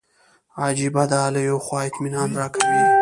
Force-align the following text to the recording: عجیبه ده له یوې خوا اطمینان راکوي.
عجیبه 0.63 1.03
ده 1.11 1.19
له 1.33 1.39
یوې 1.47 1.61
خوا 1.65 1.79
اطمینان 1.89 2.29
راکوي. 2.39 2.83